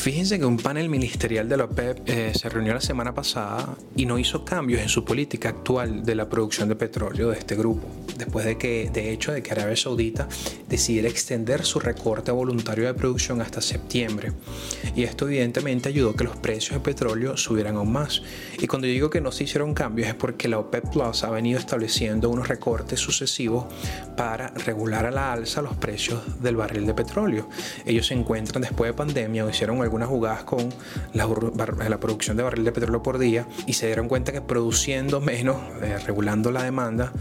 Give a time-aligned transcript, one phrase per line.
[0.00, 4.06] Fíjense que un panel ministerial de la OPEP eh, se reunió la semana pasada y
[4.06, 7.86] no hizo cambios en su política actual de la producción de petróleo de este grupo,
[8.16, 10.26] después de que, de hecho, de que Arabia Saudita
[10.70, 14.32] decidiera extender su recorte voluntario de producción hasta septiembre.
[14.96, 18.22] Y esto evidentemente ayudó a que los precios de petróleo subieran aún más.
[18.58, 21.30] Y cuando yo digo que no se hicieron cambios es porque la OPEP Plus ha
[21.30, 23.66] venido estableciendo unos recortes sucesivos
[24.16, 27.50] para regular a la alza los precios del barril de petróleo.
[27.84, 30.68] Ellos se encuentran después de pandemia o hicieron algunas jugadas con
[31.14, 35.56] la, producción de barril de petróleo por día y se dieron cuenta que produciendo menos,
[35.82, 37.12] eh, regulando la demanda,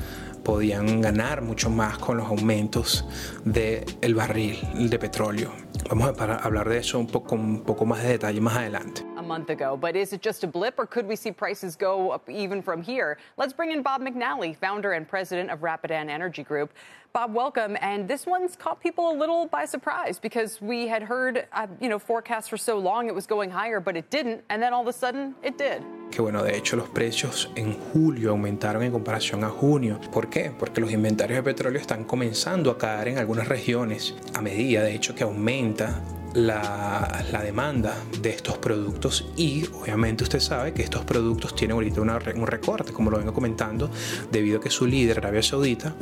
[0.43, 3.05] podían ganar mucho más con los aumentos
[3.43, 5.51] del barril de petróleo.
[5.89, 9.08] Vamos a hablar de eso un poco, un poco más de detalle más adelante.
[9.29, 12.27] Month ago, but is it just a blip or could we see prices go up
[12.27, 13.19] even from here?
[13.37, 16.73] Let's bring in Bob McNally, founder and president of Rapidan Energy Group.
[17.13, 17.77] Bob, welcome.
[17.81, 21.89] And this one's caught people a little by surprise because we had heard, uh, you
[21.89, 24.43] know, forecasts for so long it was going higher, but it didn't.
[24.49, 25.83] And then all of a sudden, it did.
[26.09, 29.99] Que bueno, de hecho, los precios en julio aumentaron en comparación a junio.
[30.11, 30.51] ¿Por qué?
[30.57, 34.95] Porque los inventarios de petróleo están comenzando a caer en algunas regiones a medida, de
[34.95, 36.01] hecho, que aumenta
[36.33, 42.01] la, la, demanda de estos productos y obviamente usted sabe que estos productos tienen ahorita
[42.01, 43.89] una, un recorte, como lo vengo comentando,
[44.31, 45.95] debido a que su líder, Arabia Saudita,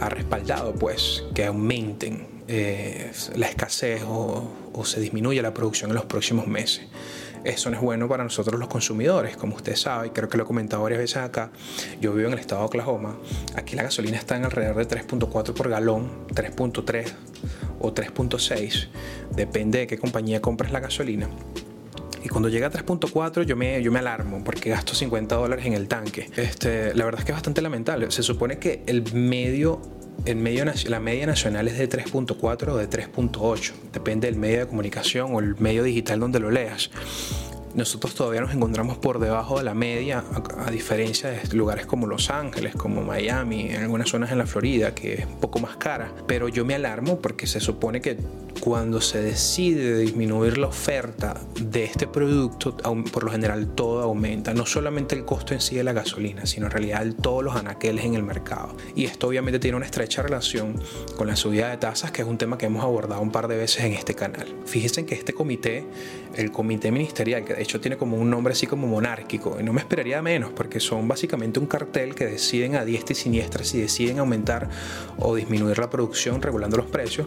[0.00, 5.96] ha respaldado pues que aumenten eh, la escasez o, o se disminuya la producción en
[5.96, 6.82] los próximos meses
[7.44, 9.36] eso no es bueno para nosotros los consumidores.
[9.36, 11.50] Como usted sabe, y creo que lo he comentado varias veces acá,
[12.00, 13.16] yo vivo en el estado de Oklahoma.
[13.56, 17.12] Aquí la gasolina está en alrededor de 3.4 por galón, 3.3
[17.82, 18.88] o 3.6,
[19.34, 21.28] depende de qué compañía compres la gasolina.
[22.24, 25.72] Y cuando llega a 3.4 yo me, yo me alarmo porque gasto 50 dólares en
[25.72, 26.30] el tanque.
[26.36, 28.10] Este, la verdad es que es bastante lamentable.
[28.10, 29.80] Se supone que el medio
[30.24, 34.66] el medio, la media nacional es de 3.4 o de 3.8, depende del medio de
[34.66, 36.90] comunicación o el medio digital donde lo leas
[37.74, 40.24] nosotros todavía nos encontramos por debajo de la media,
[40.58, 44.94] a, diferencia de lugares como Los Ángeles, como Miami, en algunas zonas en la Florida,
[44.94, 46.12] que es un poco más cara.
[46.26, 48.18] Pero yo me alarmo porque se supone que
[48.62, 52.76] cuando se decide disminuir la oferta de este producto,
[53.10, 54.54] por lo general todo aumenta.
[54.54, 58.04] No solamente el costo en sí de la gasolina, sino en realidad todos los anaqueles
[58.04, 58.76] en el mercado.
[58.94, 60.80] Y esto obviamente tiene una estrecha relación
[61.16, 63.56] con la subida de tasas, que es un tema que hemos abordado un par de
[63.56, 64.46] veces en este canal.
[64.64, 65.84] Fíjense que este comité,
[66.36, 69.72] el comité ministerial, que de hecho tiene como un nombre así como monárquico, y no
[69.72, 73.80] me esperaría menos, porque son básicamente un cartel que deciden a diestra y siniestra si
[73.80, 74.70] deciden aumentar
[75.18, 77.26] o disminuir la producción regulando los precios.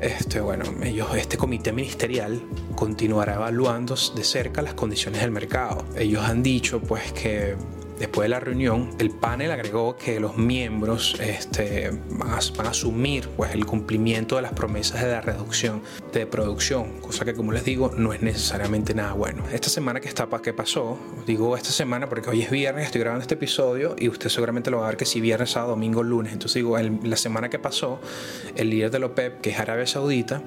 [0.00, 2.40] Este, bueno, ellos, este comité ministerial
[2.74, 5.84] continuará evaluando de cerca las condiciones del mercado.
[5.96, 7.56] Ellos han dicho pues que
[8.00, 13.52] Después de la reunión, el panel agregó que los miembros este, van, a, asumir pues,
[13.52, 17.92] el cumplimiento de las promesas de la reducción de producción, cosa que como les digo
[17.94, 19.44] no es necesariamente nada bueno.
[19.52, 23.20] Esta semana que está que pasó, digo esta semana porque hoy es viernes, estoy grabando
[23.20, 26.32] este episodio y usted seguramente lo va a ver que si viernes, sábado, domingo, lunes.
[26.32, 28.00] Entonces digo, la semana que pasó,
[28.56, 30.42] el líder de la OPEP, que es Arabia Saudita,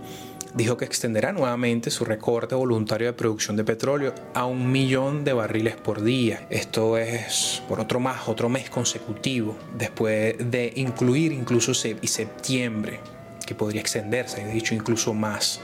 [0.54, 5.34] dijo que extenderá nuevamente su recorte voluntario de producción de petróleo a un millón de
[5.34, 6.48] barriles por día.
[6.50, 13.00] Esto es por otro más, otro mes consecutivo, después de incluir incluso septiembre,
[13.46, 15.62] que podría extenderse, he dicho incluso más.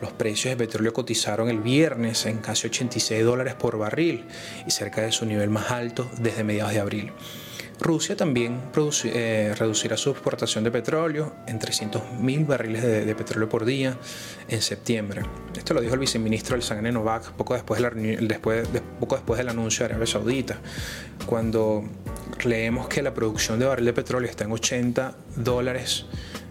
[0.00, 4.24] Los precios de petróleo cotizaron el viernes en casi 86 dólares por barril
[4.66, 7.12] y cerca de su nivel más alto desde mediados de abril.
[7.82, 8.60] Rusia también
[9.04, 13.98] eh, reducirá su exportación de petróleo en 300.000 barriles de, petróleo por día
[14.48, 15.22] en septiembre.
[15.56, 17.82] Esto lo dijo el viceministro del Novak poco después,
[18.20, 18.68] después,
[19.00, 20.58] poco después del anuncio de Arabia Saudita,
[21.26, 21.82] cuando
[22.44, 26.06] leemos que la producción de barril de petróleo está en 80 dólares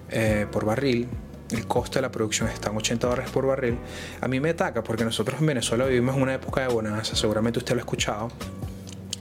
[0.10, 1.08] eh, por barril,
[1.50, 3.78] el costo de la producción está en 80 dólares por barril,
[4.20, 7.60] a mí me ataca porque nosotros en Venezuela vivimos en una época de bonanza, seguramente
[7.60, 8.30] usted lo ha escuchado,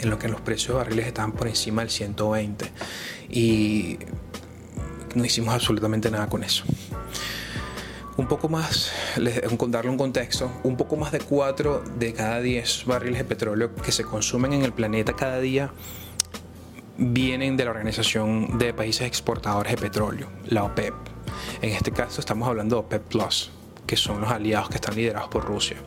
[0.00, 2.70] en lo que los precios de barriles estaban por encima del 120
[3.30, 3.98] y
[5.14, 6.64] no hicimos absolutamente nada con eso.
[8.16, 13.18] Un poco más, darle un contexto, un poco más de 4 de cada 10 barriles
[13.18, 15.72] de petróleo que se consumen en el planeta cada día
[17.02, 20.92] vienen de la Organización de Países Exportadores de Petróleo, la OPEP.
[21.62, 23.50] En este caso estamos hablando de OPEP Plus,
[23.86, 25.78] que son los aliados que están liderados por Rusia.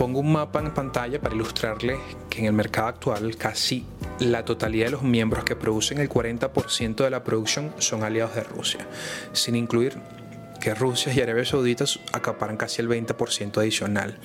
[0.00, 1.98] Pongo un mapa en pantalla para ilustrarles
[2.30, 3.84] que en el mercado actual casi
[4.18, 8.42] la totalidad de los miembros que producen el 40% de la producción son aliados de
[8.42, 8.80] Rusia,
[9.34, 9.98] sin incluir
[10.58, 14.18] que Rusia y Arabia Saudita acaparan casi el 20% adicional.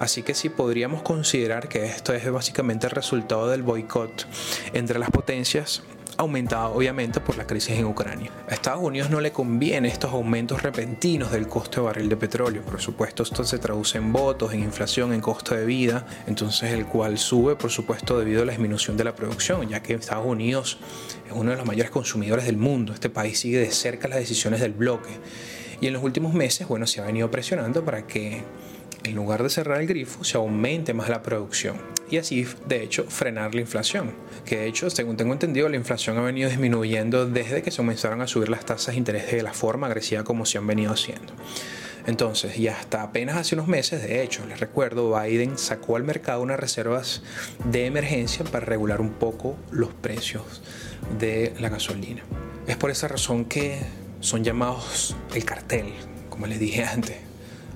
[0.00, 4.26] Así que sí podríamos considerar que esto es básicamente el resultado del boicot
[4.72, 5.84] entre las potencias
[6.16, 8.30] aumentado obviamente por la crisis en Ucrania.
[8.48, 12.62] A Estados Unidos no le conviene estos aumentos repentinos del costo de barril de petróleo.
[12.62, 16.86] Por supuesto, esto se traduce en votos, en inflación, en costo de vida, entonces el
[16.86, 20.78] cual sube, por supuesto, debido a la disminución de la producción, ya que Estados Unidos
[21.26, 22.92] es uno de los mayores consumidores del mundo.
[22.92, 25.10] Este país sigue de cerca las decisiones del bloque.
[25.80, 28.42] Y en los últimos meses, bueno, se ha venido presionando para que
[29.04, 31.76] en lugar de cerrar el grifo, se aumente más la producción
[32.10, 34.12] y así, de hecho, frenar la inflación.
[34.44, 38.20] Que de hecho, según tengo entendido, la inflación ha venido disminuyendo desde que se comenzaron
[38.20, 41.32] a subir las tasas de interés de la forma agresiva como se han venido haciendo.
[42.06, 46.42] Entonces, y hasta apenas hace unos meses, de hecho, les recuerdo, Biden sacó al mercado
[46.42, 47.22] unas reservas
[47.64, 50.62] de emergencia para regular un poco los precios
[51.18, 52.22] de la gasolina.
[52.66, 53.78] Es por esa razón que
[54.20, 55.92] son llamados el cartel,
[56.30, 57.29] como les dije antes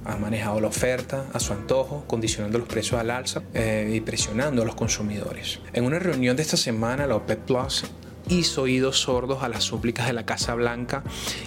[0.05, 4.62] ha manejado la oferta a su antojo, condicionando los precios al alza eh, y presionando
[4.62, 5.61] a los consumidores.
[5.73, 7.85] En una reunión de esta semana, la OPEP Plus
[8.29, 11.03] hizo oídos sordos a las súplicas de la Casa Blanca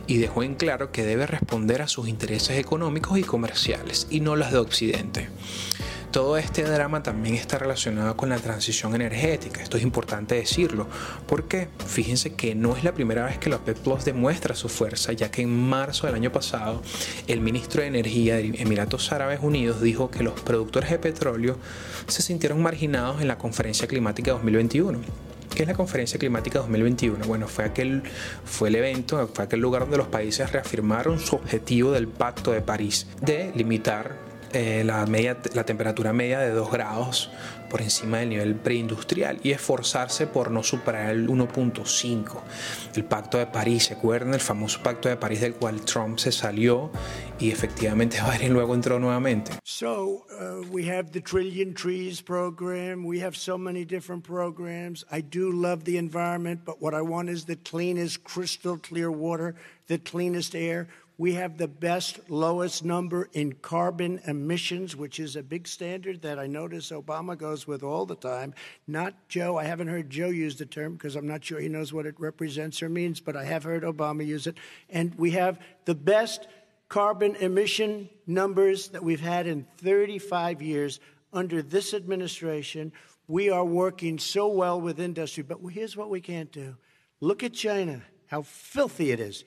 [0.05, 4.35] y dejó en claro que debe responder a sus intereses económicos y comerciales y no
[4.35, 5.29] las de Occidente.
[6.17, 9.61] Todo este drama también está relacionado con la transición energética.
[9.61, 10.87] Esto es importante decirlo,
[11.27, 15.13] porque fíjense que no es la primera vez que la OPEP Plus demuestra su fuerza,
[15.13, 16.81] ya que en marzo del año pasado
[17.27, 21.55] el ministro de Energía de Emiratos Árabes Unidos dijo que los productores de petróleo
[22.07, 24.99] se sintieron marginados en la conferencia climática 2021.
[25.53, 27.25] ¿Qué es la Conferencia Climática 2021?
[27.27, 28.01] Bueno, fue aquel
[28.43, 32.61] fue el evento, fue aquel lugar donde los países reafirmaron su objetivo del Pacto de
[32.61, 37.31] París de limitar eh, la, media, la temperatura media de 2 grados
[37.69, 42.41] por encima del nivel preindustrial y esforzarse por no superar el 1.5.
[42.95, 44.33] El Pacto de París, ¿se acuerdan?
[44.33, 46.91] El famoso Pacto de París del cual Trump se salió
[47.39, 49.51] y efectivamente Biden luego entró nuevamente.
[49.63, 53.05] So, uh, we have the Trillion Trees program.
[53.05, 55.05] We have so many different programs.
[55.11, 59.55] I do love the environment, but what I want is the cleanest, crystal clear water,
[59.87, 60.87] the cleanest air.
[61.19, 66.37] We have the best, lowest number in carbon emissions, which is a big standard that
[66.37, 68.53] I notice Obama goes with all the time.
[68.85, 69.57] Not Joe.
[69.57, 72.13] I haven't heard Joe use the term because I'm not sure he knows what it
[72.19, 74.57] represents or means, but I have heard Obama use it.
[74.91, 76.47] And we have the best
[76.87, 80.99] carbon emission numbers that we've had in 35 years
[81.33, 82.91] under this administration.
[83.27, 86.77] We are working so well with industry, but here's what we can't do.
[87.21, 89.45] Look at China, how filthy it is.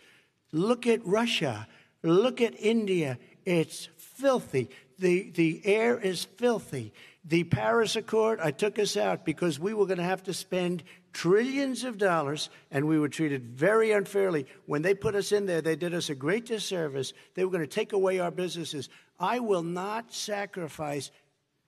[0.52, 1.66] Look at Russia.
[2.02, 3.18] Look at India.
[3.44, 4.70] It's filthy.
[4.98, 6.92] The, the air is filthy.
[7.24, 10.82] The Paris Accord, I took us out because we were going to have to spend
[11.12, 14.46] trillions of dollars and we were treated very unfairly.
[14.66, 17.12] When they put us in there, they did us a great disservice.
[17.34, 18.88] They were going to take away our businesses.
[19.18, 21.10] I will not sacrifice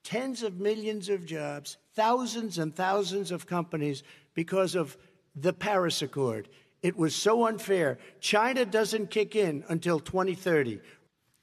[0.04, 4.02] tens of millions of jobs, thousands and thousands of companies
[4.34, 4.96] because of
[5.36, 6.48] the Paris Accord.
[6.82, 7.98] It was so unfair.
[8.20, 10.80] China doesn't kick in until 2030.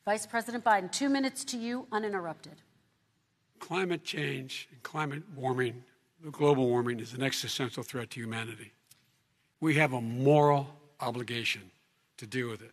[0.05, 2.61] Vice President Biden, two minutes to you, uninterrupted.
[3.59, 5.83] Climate change and climate warming,
[6.31, 8.73] global warming, is an existential threat to humanity.
[9.61, 10.67] We have a moral
[10.99, 11.71] obligation
[12.17, 12.71] to deal with it.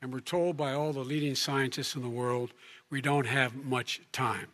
[0.00, 2.52] And we're told by all the leading scientists in the world
[2.90, 4.46] we don't have much time.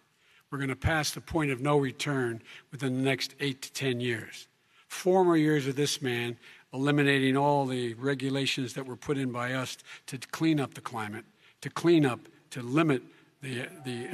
[0.51, 4.01] We're going to pass the point of no return within the next eight to 10
[4.01, 4.49] years.
[4.89, 6.37] Four more years of this man
[6.75, 11.25] eliminating all the regulations that were put in by us to clean up the climate,
[11.61, 13.03] to clean up, to limit
[13.41, 14.09] the, the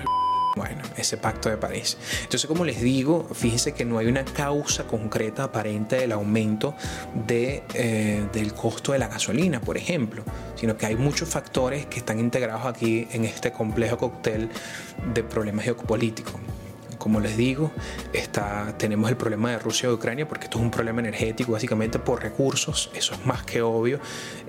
[0.56, 1.96] Bueno, ese pacto de París.
[2.22, 6.74] Entonces, como les digo, fíjense que no hay una causa concreta aparente del aumento
[7.26, 10.24] de, eh, del costo de la gasolina, por ejemplo,
[10.56, 14.50] sino que hay muchos factores que están integrados aquí en este complejo cóctel
[15.14, 16.40] de problemas geopolíticos.
[17.00, 17.72] Como les digo,
[18.12, 21.98] está, tenemos el problema de Rusia y Ucrania porque esto es un problema energético básicamente
[21.98, 24.00] por recursos, eso es más que obvio.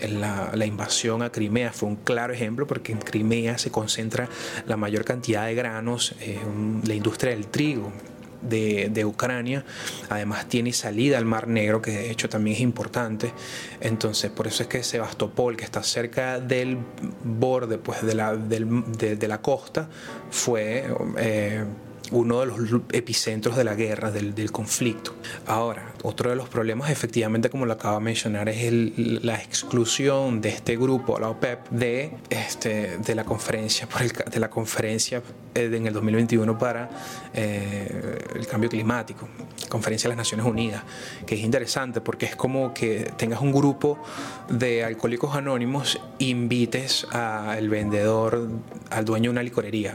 [0.01, 4.27] La, invasión a Crimea fue un claro ejemplo porque en Crimea se concentra
[4.67, 6.41] la mayor cantidad de granos, eh,
[6.85, 7.93] la industria del trigo,
[8.41, 9.63] de, de, Ucrania.
[10.09, 13.31] Además tiene salida al Mar Negro, que de hecho también es importante.
[13.79, 16.79] Entonces, por eso es que Sebastopol, que está cerca del
[17.23, 19.87] borde pues, de, la, de la costa,
[20.29, 20.85] fue...
[21.17, 21.63] Eh,
[22.11, 22.59] uno de los
[22.91, 25.15] epicentros de la guerra, del, del, conflicto.
[25.47, 30.41] Ahora, otro de los problemas, efectivamente, como lo acabo de mencionar, es el, la exclusión
[30.41, 35.21] de este grupo, la OPEP, de, este, de la conferencia, por el, de la conferencia
[35.53, 36.89] en el 2021 para
[37.33, 39.27] eh, el cambio climático,
[39.69, 40.83] conferencia de las Naciones Unidas,
[41.25, 44.01] que es interesante porque es como que tengas un grupo
[44.49, 48.49] de alcohólicos anónimos, invites al vendedor,
[48.89, 49.93] al dueño de una licorería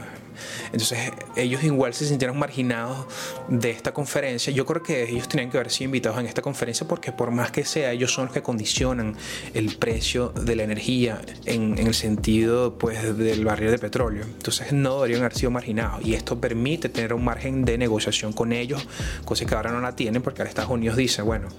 [0.65, 3.05] Entonces ellos igual se sintieron marginados
[3.47, 4.51] de esta conferencia.
[4.53, 7.51] Yo creo que ellos tenían que haber sido invitados en esta conferencia porque por más
[7.51, 9.15] que sea, ellos son los que condicionan
[9.53, 14.23] el precio de la energía en, en el sentido pues del barril de petróleo.
[14.23, 18.51] Entonces no deberían haber sido marginados y esto permite tener un margen de negociación con
[18.51, 18.87] ellos,
[19.25, 21.49] cosa que ahora no la tienen porque ahora Estados Unidos dice, bueno,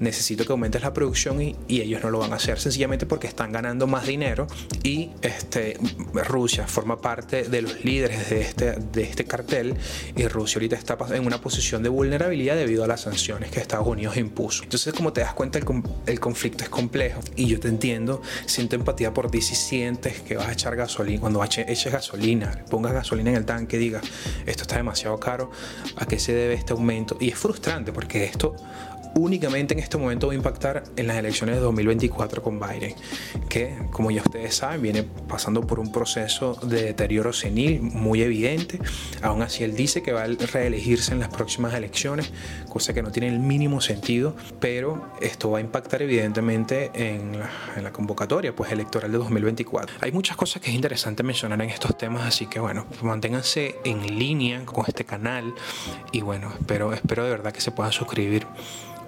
[0.00, 3.26] necesito que aumentes la producción y, y, ellos no lo van a hacer sencillamente porque
[3.26, 4.46] están ganando más dinero
[4.82, 5.78] y este,
[6.26, 9.74] Rusia forma parte de los líderes de este, de este cartel
[10.16, 13.86] y Rusia ahorita está en una posición de vulnerabilidad debido a las sanciones que Estados
[13.86, 14.64] Unidos impuso.
[14.64, 15.64] Entonces como te das cuenta el,
[16.06, 20.36] el conflicto es complejo y yo te entiendo, siento empatía por ti si sientes que
[20.36, 24.02] vas a echar gasolina, cuando eches gasolina, pongas gasolina en el tanque, digas
[24.46, 25.50] esto está demasiado caro,
[25.96, 27.16] ¿a qué se debe este aumento?
[27.20, 28.56] Y es frustrante porque esto
[29.16, 32.94] únicamente en este momento va a impactar en las elecciones de 2024 con Biden,
[33.48, 38.78] que como ya ustedes saben viene pasando por un proceso de deterioro senil muy evidente.
[39.22, 42.30] Aún así él dice que va a reelegirse en las próximas elecciones,
[42.68, 47.50] cosa que no tiene el mínimo sentido, pero esto va a impactar evidentemente en la,
[47.76, 49.96] en la convocatoria pues, electoral de 2024.
[50.00, 54.18] Hay muchas cosas que es interesante mencionar en estos temas, así que bueno, manténganse en
[54.18, 55.54] línea con este canal
[56.12, 58.46] y bueno, espero, espero de verdad que se puedan suscribir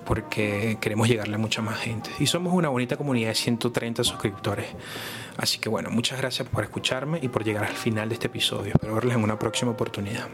[0.09, 2.09] porque queremos llegarle a mucha más gente.
[2.19, 4.65] Y somos una bonita comunidad de 130 suscriptores.
[5.37, 8.73] Así que bueno, muchas gracias por escucharme y por llegar al final de este episodio.
[8.73, 10.27] Espero verles en una próxima oportunidad.